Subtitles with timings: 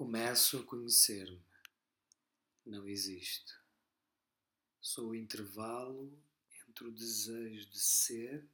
[0.00, 1.44] Começo a conhecer-me.
[2.64, 3.52] Não existo.
[4.80, 6.18] Sou o intervalo
[6.66, 8.48] entre o desejo de ser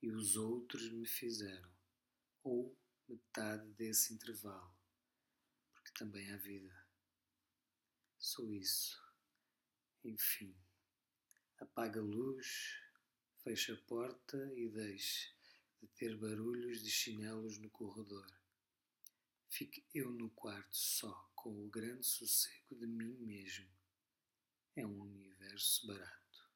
[0.00, 1.68] e os outros me fizeram,
[2.44, 2.78] ou
[3.08, 4.72] metade desse intervalo,
[5.72, 6.88] porque também há vida.
[8.16, 9.02] Sou isso.
[10.04, 10.56] Enfim,
[11.58, 12.78] apaga a luz,
[13.42, 15.34] fecha a porta e deixe
[15.82, 18.35] de ter barulhos de chinelos no corredor.
[19.56, 23.66] Fique eu no quarto só, com o grande sossego de mim mesmo.
[24.76, 26.50] É um universo barato.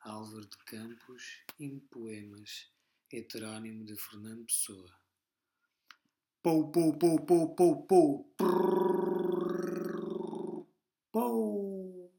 [0.00, 2.72] Álvaro de Campos, em poemas,
[3.12, 5.00] heterónimo de Fernando Pessoa.
[6.42, 8.34] Pou, pou, pou, pou, pou, pou.
[8.36, 10.00] Prrr,
[11.12, 12.12] pou.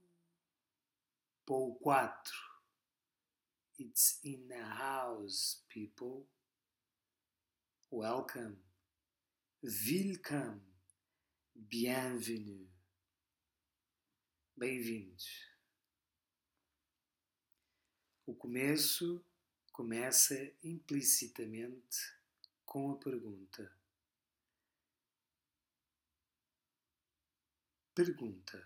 [1.46, 2.32] Pou 4.
[3.78, 6.26] It's in the house, people.
[7.92, 8.69] Welcome.
[9.62, 10.62] Welcome.
[11.54, 12.72] Bienvenue.
[14.56, 15.28] Bem-vindos.
[18.26, 19.22] O começo
[19.74, 21.98] começa implicitamente
[22.66, 23.70] com a pergunta.
[27.94, 28.66] Pergunta: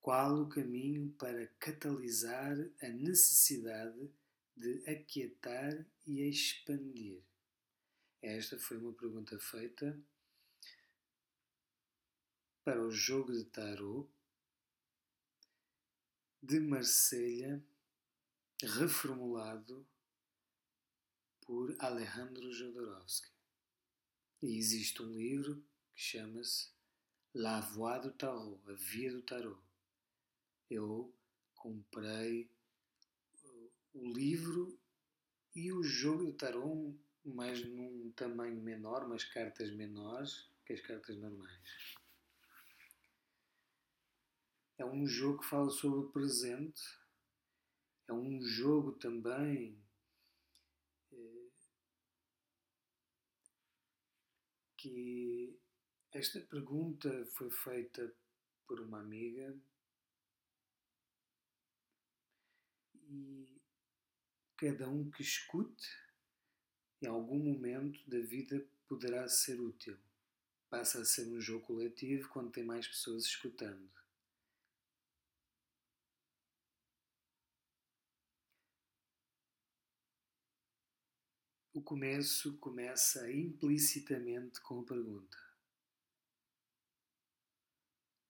[0.00, 4.08] qual o caminho para catalisar a necessidade
[4.56, 7.24] de aquietar e expandir?
[8.22, 10.00] Esta foi uma pergunta feita
[12.64, 14.08] para o jogo de tarot
[16.40, 17.64] de Marselha,
[18.62, 19.86] reformulado
[21.40, 23.30] por Alejandro Jodorowsky.
[24.42, 26.70] E existe um livro que chama-se
[27.34, 29.60] La Voix do Tarot, A Via do Tarot.
[30.70, 31.12] Eu
[31.54, 32.50] comprei
[33.92, 34.78] o livro
[35.54, 41.16] e o jogo de tarot, mas num tamanho menor, umas cartas menores que as cartas
[41.16, 42.01] normais.
[44.82, 46.82] É um jogo que fala sobre o presente,
[48.08, 49.80] é um jogo também
[51.12, 51.50] eh,
[54.76, 55.56] que
[56.12, 58.12] esta pergunta foi feita
[58.66, 59.56] por uma amiga
[63.08, 63.48] e
[64.56, 65.88] cada um que escute
[67.00, 69.96] em algum momento da vida poderá ser útil.
[70.68, 74.01] Passa a ser um jogo coletivo quando tem mais pessoas escutando.
[81.82, 85.36] O começo começa implicitamente com a pergunta.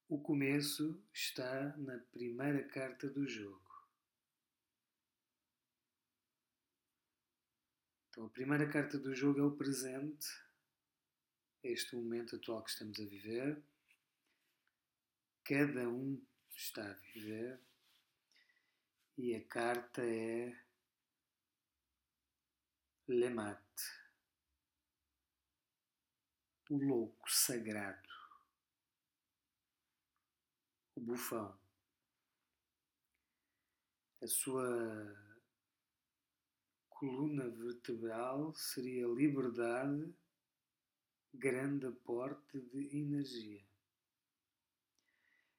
[0.08, 3.70] O começo está na primeira carta do jogo.
[8.08, 10.26] Então, a primeira carta do jogo é o presente,
[11.62, 13.62] este momento atual que estamos a viver.
[15.44, 16.18] Cada um
[16.56, 17.60] está a viver.
[19.18, 20.58] E a carta é
[23.12, 23.60] Lemat,
[26.70, 28.08] o louco sagrado,
[30.94, 31.54] o bufão.
[34.22, 35.14] A sua
[36.88, 40.10] coluna vertebral seria liberdade,
[41.34, 43.62] grande aporte de energia.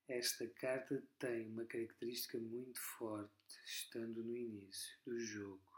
[0.08, 5.73] Esta carta tem uma característica muito forte, estando no início do jogo.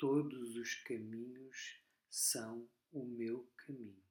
[0.00, 1.78] Todos os caminhos
[2.08, 4.02] são o meu caminho.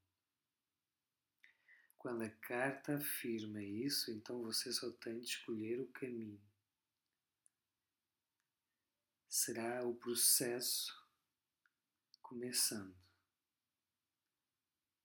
[1.98, 6.40] Quando a carta afirma isso, então você só tem de escolher o caminho.
[9.28, 10.96] Será o processo
[12.22, 12.96] começando.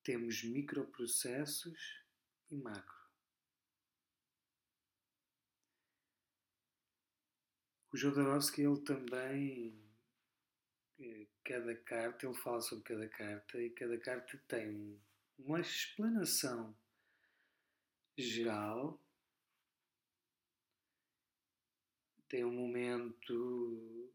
[0.03, 2.05] Temos microprocessos
[2.51, 3.09] e macro.
[7.91, 9.84] O Jodorowsky ele também
[11.45, 15.01] cada carta, ele fala sobre cada carta e cada carta tem
[15.39, 16.77] uma explanação
[18.17, 19.03] geral,
[22.29, 24.13] tem um momento,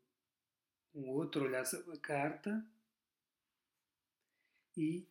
[0.94, 2.66] um outro olhar sobre a carta
[4.76, 5.08] e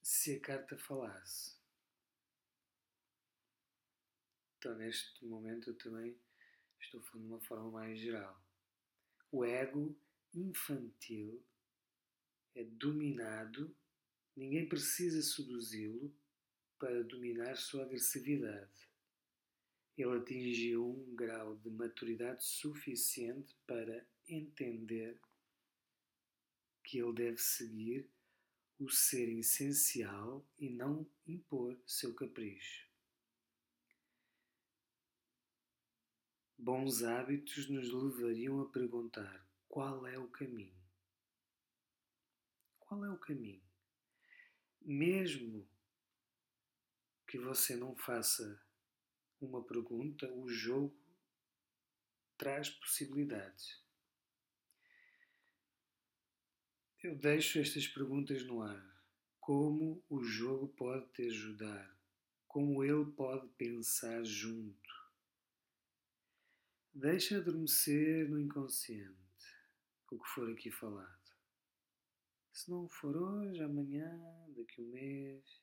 [0.00, 1.56] se a carta falasse.
[4.58, 6.18] Então, neste momento, eu também
[6.80, 8.42] estou falando de uma forma mais geral.
[9.30, 9.94] O ego
[10.34, 11.42] infantil
[12.54, 13.74] é dominado,
[14.36, 16.14] ninguém precisa seduzi-lo
[16.78, 18.88] para dominar sua agressividade.
[19.96, 25.20] Ele atingiu um grau de maturidade suficiente para entender
[26.82, 28.10] que ele deve seguir
[28.78, 32.88] o ser essencial e não impor seu capricho.
[36.58, 40.80] Bons hábitos nos levariam a perguntar qual é o caminho.
[42.78, 43.62] Qual é o caminho?
[44.80, 45.66] Mesmo
[47.26, 48.62] que você não faça
[49.40, 50.96] uma pergunta, o jogo
[52.36, 53.82] traz possibilidades.
[57.02, 58.94] Eu deixo estas perguntas no ar.
[59.40, 61.98] Como o jogo pode te ajudar?
[62.46, 64.94] Como ele pode pensar junto?
[66.94, 69.23] Deixa adormecer no inconsciente
[70.14, 71.24] o que for aqui falado.
[72.52, 74.08] Se não for hoje, amanhã,
[74.56, 75.62] daqui a um mês.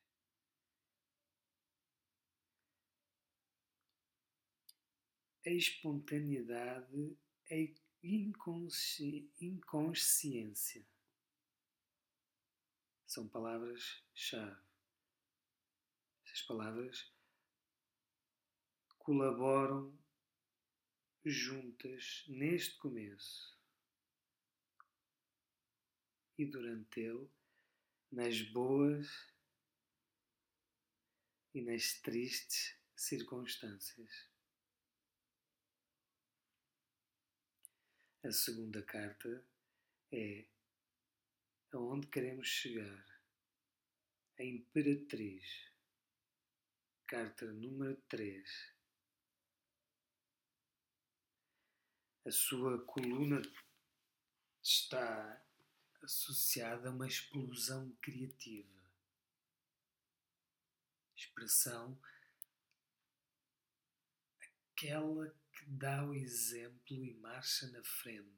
[5.45, 7.17] A espontaneidade
[7.49, 9.31] é inconsci...
[9.39, 10.85] inconsciência.
[13.07, 14.61] São palavras-chave.
[16.25, 17.11] Essas palavras
[18.99, 19.97] colaboram
[21.25, 23.60] juntas neste começo
[26.41, 27.29] e durante ele,
[28.11, 29.07] nas boas
[31.53, 34.27] e nas tristes circunstâncias.
[38.23, 39.47] A segunda carta
[40.11, 40.47] é
[41.73, 43.05] aonde queremos chegar.
[44.39, 45.71] A Imperatriz,
[47.05, 48.73] carta número 3.
[52.25, 53.43] A sua coluna
[54.63, 55.50] está
[56.03, 58.81] associada a uma explosão criativa.
[61.15, 61.99] Expressão
[64.81, 68.31] aquela que dá o exemplo e marcha na frente.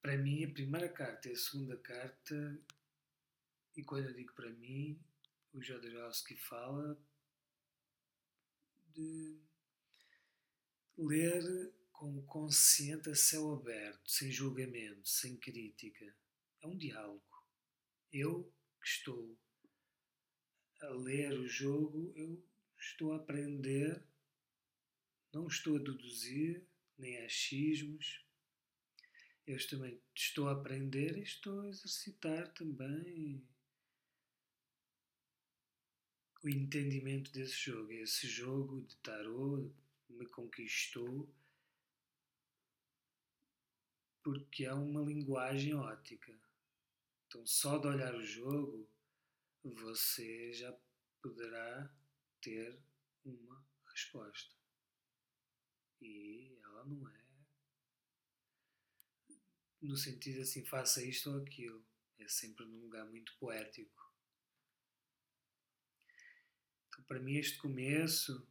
[0.00, 2.58] Para mim, a primeira carta e a segunda carta,
[3.76, 4.98] e quando eu digo para mim,
[5.52, 6.98] o Jodorowsky fala
[8.94, 9.38] de
[11.06, 16.14] ler com o consciente a céu aberto, sem julgamento, sem crítica.
[16.62, 17.22] É um diálogo.
[18.12, 19.38] Eu que estou
[20.80, 22.42] a ler o jogo, eu
[22.78, 24.02] estou a aprender,
[25.32, 26.66] não estou a deduzir,
[26.96, 28.24] nem a achismos.
[29.46, 33.46] Eu também estou a aprender e estou a exercitar também
[36.42, 37.92] o entendimento desse jogo.
[37.92, 39.70] Esse jogo de tarot,
[40.10, 41.32] me conquistou
[44.22, 46.38] porque é uma linguagem ótica.
[47.26, 48.88] Então, só de olhar o jogo,
[49.62, 50.76] você já
[51.22, 51.90] poderá
[52.40, 52.78] ter
[53.24, 54.54] uma resposta.
[56.00, 57.20] E ela não é
[59.80, 61.84] no sentido assim, faça isto ou aquilo.
[62.18, 64.12] É sempre num lugar muito poético.
[66.88, 68.46] Então, para mim, este começo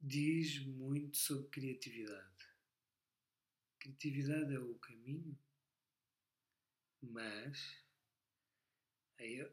[0.00, 2.48] diz muito sobre criatividade.
[3.78, 5.38] Criatividade é o caminho,
[7.02, 7.84] mas
[9.18, 9.52] aí,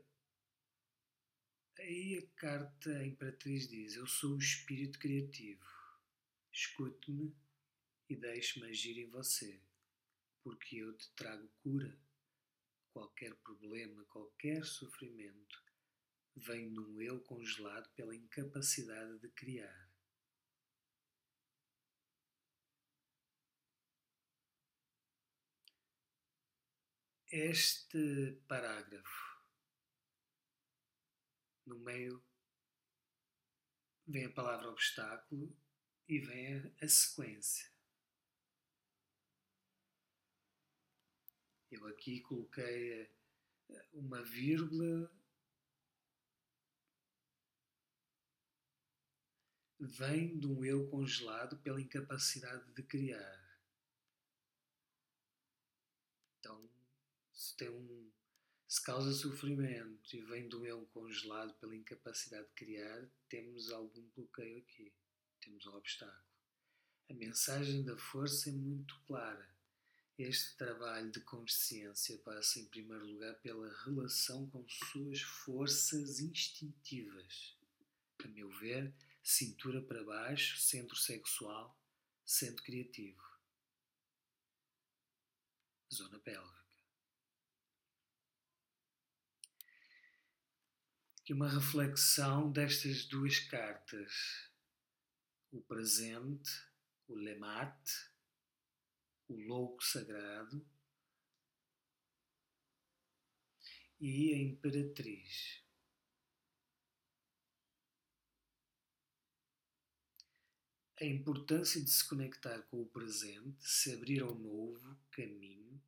[1.80, 5.66] aí a carta a Imperatriz diz: Eu sou o espírito criativo,
[6.52, 7.36] escute-me
[8.10, 9.62] e deixe-me agir em você,
[10.44, 12.00] porque eu te trago cura.
[12.92, 15.62] Qualquer problema, qualquer sofrimento
[16.36, 19.85] vem num eu congelado pela incapacidade de criar.
[27.36, 29.42] Este parágrafo,
[31.66, 32.24] no meio,
[34.08, 35.54] vem a palavra obstáculo
[36.08, 37.70] e vem a, sequência.
[41.70, 43.12] Eu aqui coloquei
[43.92, 45.12] uma vírgula.
[49.78, 53.46] Vem de um eu congelado pela incapacidade de criar.
[57.36, 58.12] Se tem um
[58.68, 64.58] se causa sofrimento e vem do eu congelado pela incapacidade de criar, temos algum bloqueio
[64.60, 64.92] aqui,
[65.40, 66.26] temos um obstáculo.
[67.10, 69.48] A mensagem da força é muito clara.
[70.18, 77.56] Este trabalho de consciência passa, em primeiro lugar, pela relação com suas forças instintivas.
[78.24, 81.80] A meu ver, cintura para baixo, centro sexual,
[82.26, 83.22] centro criativo.
[85.94, 86.65] Zona pélvica.
[91.26, 94.48] Aqui uma reflexão destas duas cartas.
[95.52, 96.52] O presente,
[97.08, 98.12] o lemate,
[99.28, 100.64] o louco sagrado
[104.00, 105.64] e a imperatriz.
[111.02, 115.82] A importância de se conectar com o presente, se abrir ao novo caminho,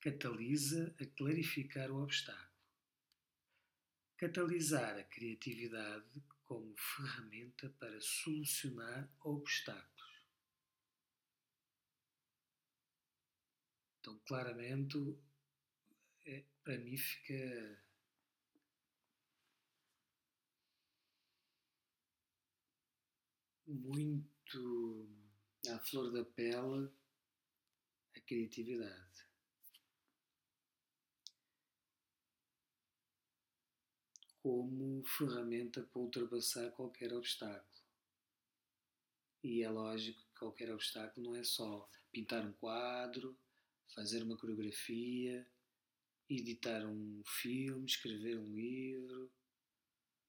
[0.00, 2.53] catalisa a clarificar o obstáculo.
[4.16, 10.24] Catalisar a criatividade como ferramenta para solucionar obstáculos.
[14.00, 15.18] Então, claramente,
[16.26, 17.82] é, para mim fica
[23.66, 25.08] muito
[25.68, 26.90] à flor da pele
[28.14, 29.33] a criatividade.
[34.44, 37.82] Como ferramenta para ultrapassar qualquer obstáculo.
[39.42, 43.34] E é lógico que qualquer obstáculo não é só pintar um quadro,
[43.94, 45.50] fazer uma coreografia,
[46.28, 49.32] editar um filme, escrever um livro,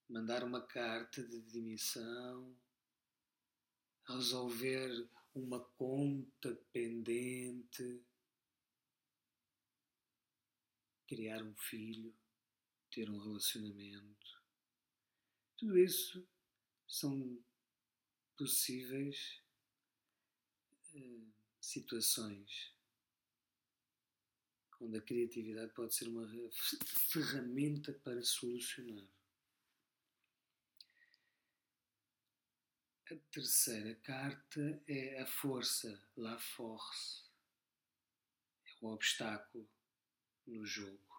[0.07, 2.55] mandar uma carta de demissão
[4.07, 8.03] resolver uma conta pendente,
[11.07, 12.13] criar um filho,
[12.95, 14.41] ter um relacionamento.
[15.57, 16.25] Tudo isso
[16.87, 17.43] são
[18.37, 19.43] possíveis
[20.93, 22.73] uh, situações
[24.79, 26.25] onde a criatividade pode ser uma
[27.11, 29.09] ferramenta para solucionar.
[33.11, 37.25] A terceira carta é a força, la force.
[38.65, 39.69] É o obstáculo
[40.47, 41.14] no jogo.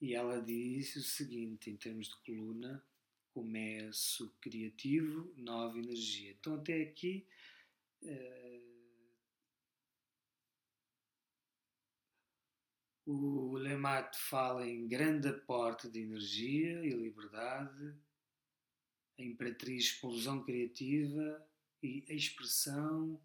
[0.00, 2.82] E ela diz o seguinte, em termos de coluna,
[3.34, 6.32] começo criativo, nova energia.
[6.32, 7.26] Então até aqui
[8.02, 8.70] uh,
[13.04, 17.94] o Lemate fala em grande aporte de energia e liberdade,
[19.18, 21.46] a imperatriz explosão criativa
[21.82, 23.20] e a expressão,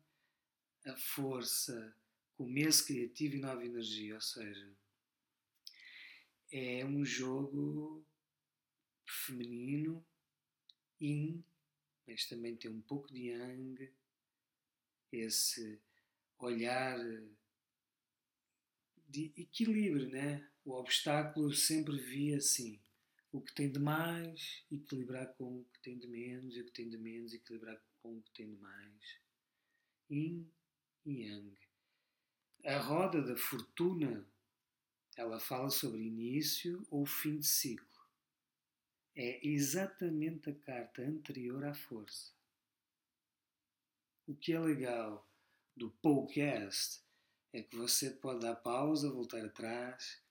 [0.86, 1.96] a força,
[2.36, 4.15] começo criativo e nova energia.
[4.15, 4.75] Ou seja,
[6.57, 8.07] é um jogo
[9.05, 10.05] feminino,
[11.01, 11.43] yin,
[12.07, 13.93] mas também tem um pouco de yang,
[15.12, 15.81] esse
[16.39, 16.97] olhar
[19.09, 20.50] de equilíbrio, né?
[20.63, 22.79] O obstáculo eu sempre vi assim
[23.33, 26.71] o que tem de mais, equilibrar com o que tem de menos, e o que
[26.71, 29.19] tem de menos, equilibrar com o que tem de mais.
[30.09, 30.50] Yin
[31.05, 31.57] e Yang.
[32.63, 34.25] A roda da fortuna,
[35.15, 37.88] ela fala sobre início ou fim de ciclo.
[39.15, 42.34] É exatamente a carta anterior à força.
[44.27, 45.25] O que é legal
[45.75, 47.01] do podcast
[47.53, 50.22] é que você pode dar pausa, voltar atrás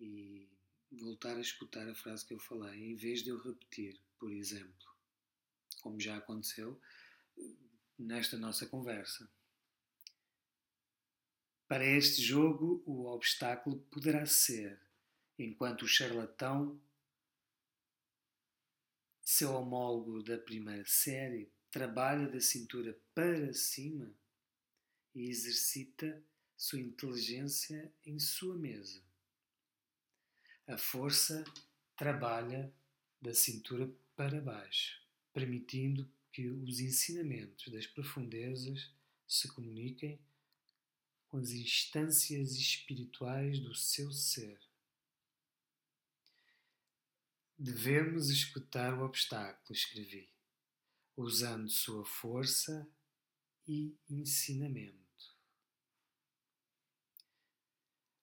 [0.00, 0.48] e
[0.90, 4.88] voltar a escutar a frase que eu falei, em vez de eu repetir, por exemplo,
[5.80, 6.80] como já aconteceu
[7.98, 9.30] nesta nossa conversa.
[11.68, 14.80] Para este jogo, o obstáculo poderá ser,
[15.36, 16.80] enquanto o charlatão,
[19.20, 24.14] seu homólogo da primeira série, trabalha da cintura para cima
[25.12, 26.22] e exercita
[26.56, 29.02] sua inteligência em sua mesa.
[30.68, 31.44] A força
[31.96, 32.72] trabalha
[33.20, 38.92] da cintura para baixo, permitindo que os ensinamentos das profundezas
[39.26, 40.20] se comuniquem
[41.36, 44.58] com as instâncias espirituais do seu ser.
[47.58, 50.32] Devemos escutar o obstáculo, escrevi,
[51.14, 52.90] usando sua força
[53.68, 54.96] e ensinamento.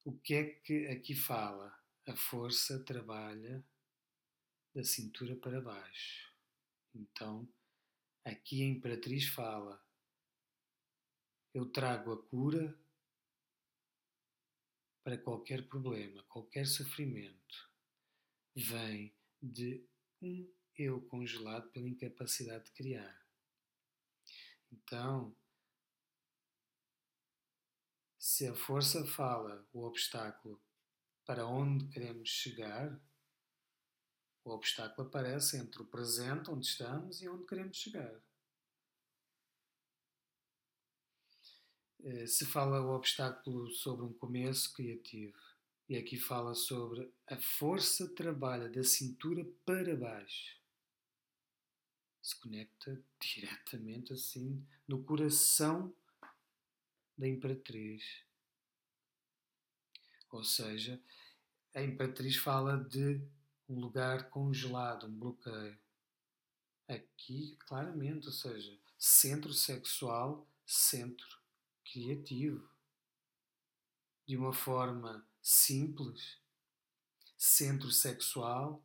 [0.04, 1.72] O que é que aqui fala?
[2.06, 3.66] a força trabalha
[4.76, 6.34] da cintura para baixo.
[6.94, 7.48] Então,
[8.26, 9.82] aqui a Imperatriz fala:
[11.54, 12.78] Eu trago a cura
[15.04, 17.70] para qualquer problema, qualquer sofrimento.
[18.56, 19.86] Vem de
[20.22, 23.22] um eu congelado pela incapacidade de criar.
[24.72, 25.36] Então,
[28.18, 30.60] se a força fala, o obstáculo
[31.26, 33.00] para onde queremos chegar,
[34.44, 38.22] o obstáculo aparece entre o presente, onde estamos, e onde queremos chegar.
[42.28, 45.38] Se fala o obstáculo sobre um começo criativo,
[45.88, 50.58] e aqui fala sobre a força trabalha da cintura para baixo.
[52.22, 55.94] se conecta diretamente assim no coração
[57.18, 58.24] da Imperatriz.
[60.32, 61.02] Ou seja,
[61.74, 63.22] a Imperatriz fala de
[63.70, 65.78] um lugar congelado, um bloqueio.
[66.88, 71.43] Aqui, claramente, ou seja, centro sexual, centro
[71.86, 72.70] criativo.
[74.26, 76.38] De uma forma simples,
[77.38, 78.82] centro sexual,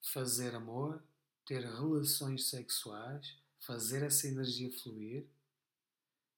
[0.00, 1.02] fazer amor,
[1.44, 5.26] ter relações sexuais, fazer essa energia fluir.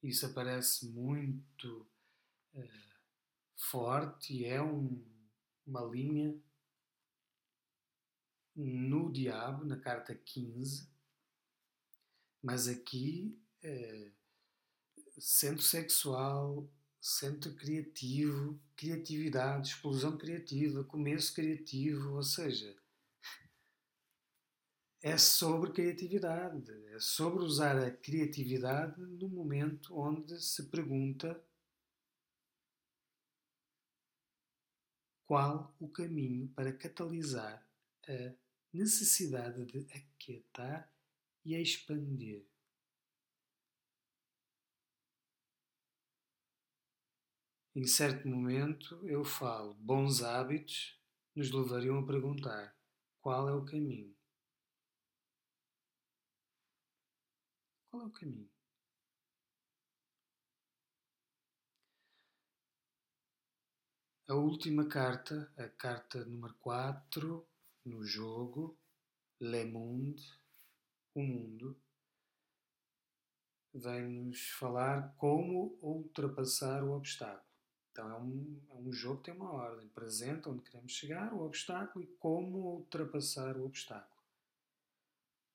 [0.03, 1.87] Isso aparece muito
[2.55, 2.69] uh,
[3.57, 5.05] forte e é um,
[5.67, 6.37] uma linha
[8.55, 10.89] no diabo, na carta 15,
[12.43, 14.13] mas aqui uh,
[15.19, 16.69] centro sexual,
[17.01, 22.77] centro criativo, criatividade, explosão criativa, começo criativo, ou seja,
[25.03, 31.41] é sobre criatividade, é sobre usar a criatividade no momento onde se pergunta
[35.27, 37.65] qual o caminho para catalisar
[38.09, 38.35] a
[38.73, 40.93] necessidade de aquietar
[41.45, 42.45] e expandir.
[47.77, 50.99] Em certo momento eu falo, bons hábitos
[51.35, 52.75] nos levariam a perguntar
[53.21, 54.17] qual é o caminho.
[57.91, 58.51] Qual é o caminho?
[64.27, 67.47] A última carta, a carta número 4
[67.85, 68.75] no jogo,
[69.39, 70.25] Le Monde,
[71.15, 71.79] o mundo,
[73.75, 77.46] vem-nos falar como ultrapassar o obstáculo.
[77.97, 79.89] Então é um, é um jogo que tem uma ordem.
[79.89, 84.23] Presente onde queremos chegar, o obstáculo e como ultrapassar o obstáculo.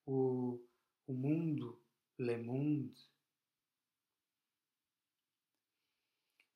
[0.08, 0.60] O,
[1.06, 1.80] o mundo
[2.18, 3.00] Le Monde,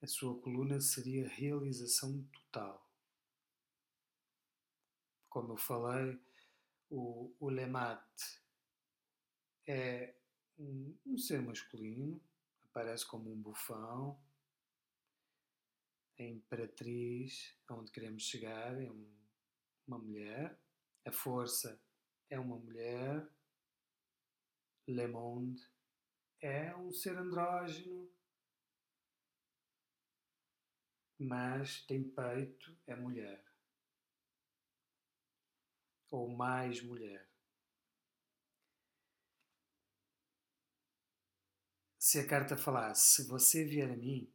[0.01, 2.83] a sua coluna seria realização total.
[5.29, 6.19] Como eu falei,
[6.89, 8.03] o, o Lemat
[9.67, 10.15] é
[10.57, 12.19] um, um ser masculino,
[12.63, 14.19] aparece como um bufão.
[16.17, 19.15] A imperatriz, aonde queremos chegar, é um,
[19.85, 20.57] uma mulher.
[21.05, 21.79] A força
[22.29, 23.27] é uma mulher.
[24.87, 25.61] Le Monde
[26.41, 28.09] é um ser andrógeno,
[31.17, 33.43] mas tem peito, é mulher.
[36.11, 37.27] Ou mais mulher.
[41.97, 44.31] Se a carta falasse, se você vier a mim,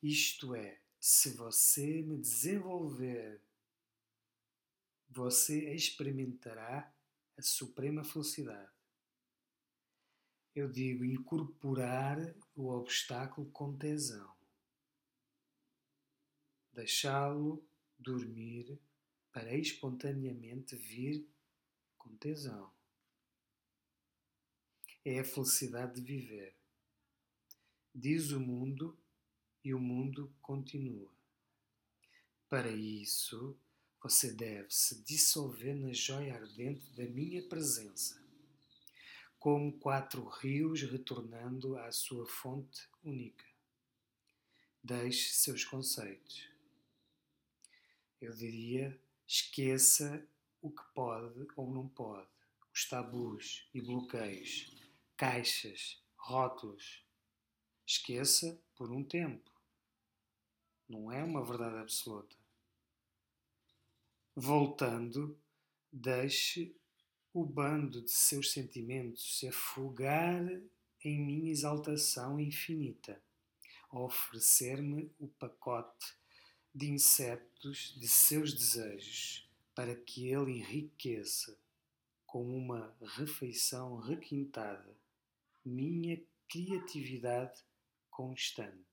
[0.00, 3.40] isto é, se você me desenvolver,
[5.10, 6.94] você experimentará
[7.36, 8.72] a suprema felicidade
[10.54, 12.18] eu digo incorporar
[12.54, 14.30] o obstáculo com tesão.
[16.72, 17.64] Deixá-lo
[17.98, 18.78] dormir
[19.32, 21.26] para espontaneamente vir
[21.96, 22.70] com tesão.
[25.04, 26.54] É a felicidade de viver.
[27.94, 28.96] Diz o mundo
[29.64, 31.10] e o mundo continua.
[32.48, 33.56] Para isso,
[34.02, 38.22] você deve se dissolver na joia ardente da minha presença
[39.42, 43.44] como quatro rios retornando à sua fonte única.
[44.80, 46.48] Deixe seus conceitos.
[48.20, 48.96] Eu diria,
[49.26, 50.24] esqueça
[50.60, 52.30] o que pode ou não pode,
[52.72, 54.72] os tabus e bloqueios,
[55.16, 57.04] caixas, rótulos.
[57.84, 59.51] Esqueça por um tempo.
[60.92, 62.36] Não é uma verdade absoluta.
[64.36, 65.34] Voltando,
[65.90, 66.76] deixe
[67.32, 70.44] o bando de seus sentimentos se afogar
[71.02, 73.18] em minha exaltação infinita,
[73.90, 76.14] oferecer-me o pacote
[76.74, 81.58] de insetos de seus desejos, para que ele enriqueça
[82.26, 84.94] com uma refeição requintada
[85.64, 87.64] minha criatividade
[88.10, 88.91] constante.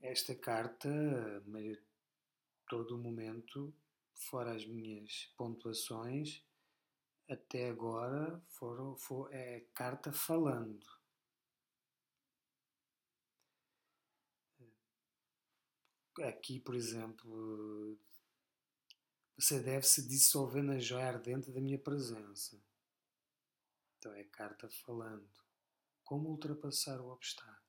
[0.00, 0.88] Esta carta,
[1.46, 1.80] meio
[2.68, 3.74] todo o momento,
[4.14, 6.44] fora as minhas pontuações,
[7.28, 10.86] até agora foram, for, é carta falando.
[16.22, 17.98] Aqui, por exemplo,
[19.36, 22.58] você deve se dissolver na joia ardente da minha presença.
[23.98, 25.28] Então é carta falando.
[26.02, 27.65] Como ultrapassar o obstáculo?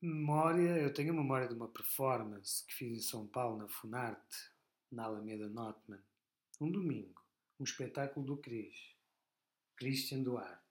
[0.00, 4.52] Memória, eu tenho a memória de uma performance que fiz em São Paulo, na Funarte,
[4.90, 6.02] na Alameda Notman,
[6.60, 7.24] um domingo,
[7.58, 8.94] um espetáculo do Cris,
[9.74, 10.62] Christian Duarte.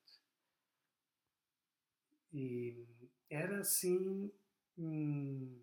[2.31, 2.85] E
[3.29, 4.31] era assim
[4.77, 5.59] uma,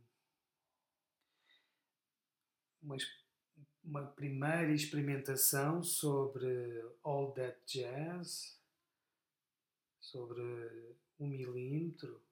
[3.84, 8.58] uma primeira experimentação sobre All That Jazz,
[10.00, 10.42] sobre
[11.18, 12.22] um milímetro.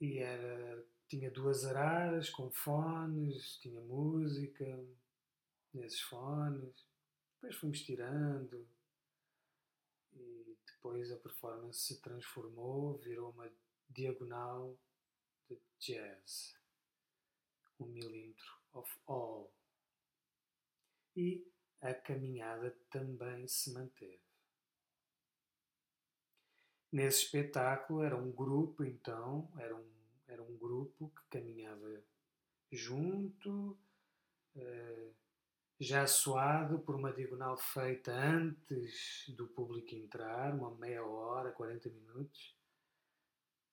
[0.00, 4.64] E era, tinha duas araras com fones, tinha música
[5.74, 6.86] nesses fones.
[7.34, 8.68] Depois fomos tirando
[10.12, 13.50] e depois a performance se transformou, virou uma
[13.88, 14.78] diagonal
[15.48, 16.56] de jazz.
[17.80, 19.52] Um milímetro of all.
[21.16, 21.44] E
[21.80, 24.27] a caminhada também se manteve.
[26.90, 29.90] Nesse espetáculo era um grupo, então, era um,
[30.26, 32.02] era um grupo que caminhava
[32.72, 33.78] junto,
[34.56, 35.10] eh,
[35.78, 42.56] já suado por uma diagonal feita antes do público entrar, uma meia hora, 40 minutos.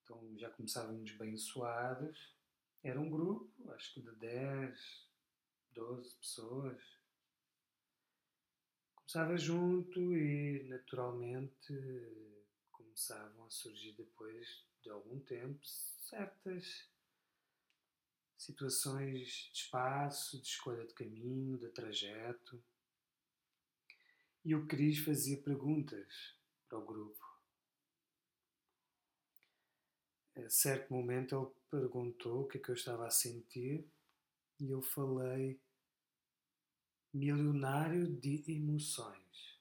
[0.03, 2.35] Então já começávamos bem suados.
[2.83, 5.09] Era um grupo, acho que de 10,
[5.73, 6.83] 12 pessoas.
[8.93, 11.73] Começava junto e naturalmente
[12.95, 16.87] começavam a surgir depois de algum tempo certas
[18.37, 22.63] situações de espaço, de escolha de caminho, de trajeto.
[24.45, 26.37] E o Cris fazia perguntas
[26.69, 27.25] para o grupo.
[30.37, 33.85] A certo momento ele perguntou o que é que eu estava a sentir
[34.57, 35.59] e eu falei
[37.13, 39.54] milionário de emoções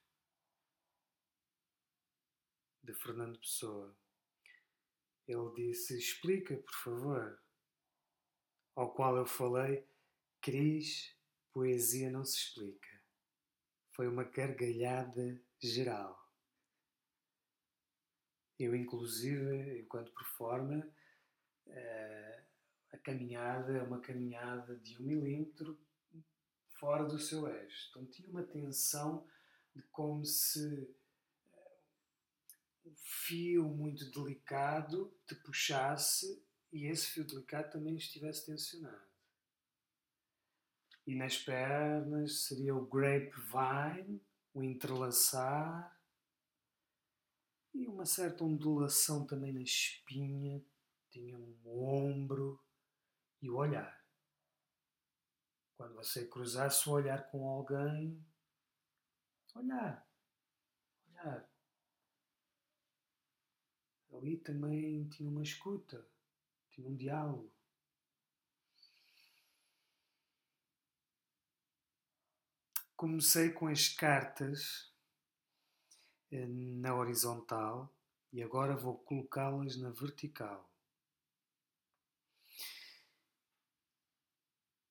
[2.85, 3.97] de Fernando Pessoa.
[5.27, 7.43] Ele disse: Explica, por favor
[8.77, 9.87] ao qual eu falei,
[10.41, 11.17] Cris,
[11.53, 12.89] poesia não se explica.
[13.93, 16.21] Foi uma gargalhada geral.
[18.59, 20.89] Eu, inclusive, enquanto performer,
[21.67, 22.45] eh,
[22.93, 25.79] a caminhada é uma caminhada de um milímetro
[26.79, 27.89] fora do seu eixo.
[27.91, 29.27] Então tinha uma tensão
[29.75, 30.95] de como se
[32.85, 39.09] um fio muito delicado te puxasse e esse fio delicado também estivesse tensionado.
[41.07, 46.01] E nas pernas seria o grapevine, o entrelaçar
[47.75, 50.65] e uma certa ondulação também na espinha,
[51.11, 52.63] tinha um ombro
[53.43, 54.05] e o olhar.
[55.77, 58.25] Quando você cruzasse o olhar com alguém,
[59.55, 60.09] olhar,
[61.09, 61.54] olhar.
[64.15, 66.07] Ali também tinha uma escuta
[66.75, 67.53] tinha um diálogo.
[72.97, 74.93] Comecei com as cartas
[76.33, 77.95] eh, na horizontal
[78.33, 80.69] e agora vou colocá-las na vertical.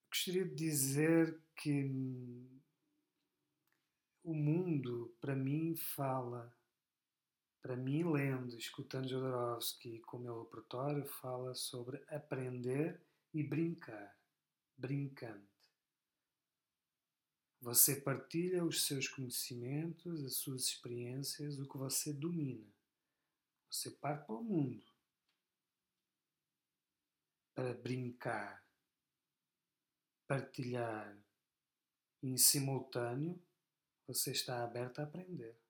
[0.09, 2.61] Gostaria de dizer que hum,
[4.23, 6.55] o mundo, para mim, fala
[7.63, 13.01] para mim, lendo, escutando Jodorowsky com o meu repertório, fala sobre aprender
[13.33, 14.19] e brincar,
[14.77, 15.47] brincante.
[17.61, 22.67] Você partilha os seus conhecimentos, as suas experiências, o que você domina.
[23.71, 24.83] Você parte para o mundo
[27.55, 28.61] para brincar,
[30.27, 31.15] partilhar
[32.21, 33.41] e, em simultâneo,
[34.07, 35.62] você está aberto a aprender.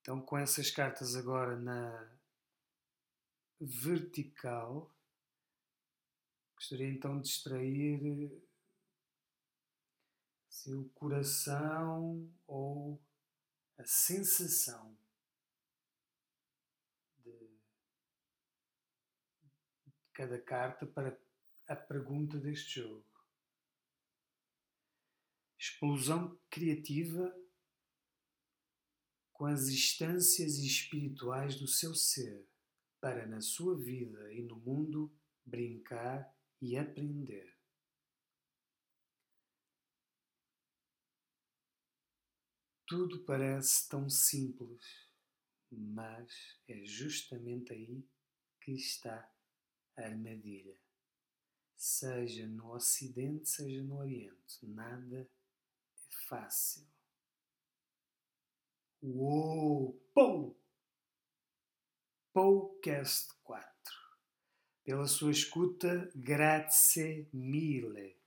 [0.00, 2.10] Então, com essas cartas agora na
[3.60, 4.90] vertical,
[6.56, 8.42] gostaria então de extrair
[10.48, 12.98] assim, o coração ou
[13.76, 14.96] a sensação
[17.18, 17.50] de
[20.14, 21.18] cada carta para
[21.68, 23.04] a pergunta deste jogo.
[25.58, 27.34] Explosão criativa
[29.40, 32.46] com as instâncias espirituais do seu ser,
[33.00, 35.10] para na sua vida e no mundo
[35.46, 37.56] brincar e aprender.
[42.86, 45.08] Tudo parece tão simples,
[45.70, 48.06] mas é justamente aí
[48.60, 49.26] que está
[49.96, 50.78] a armadilha.
[51.74, 55.26] Seja no Ocidente, seja no Oriente, nada é
[56.28, 56.86] fácil.
[59.02, 59.98] Uou!
[60.12, 60.60] Pou!
[62.34, 63.70] Podcast 4
[64.84, 66.10] pela sua escuta.
[66.14, 68.18] Grazie mille.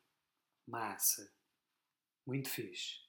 [0.65, 1.31] Massa.
[2.25, 3.02] Muito fixe.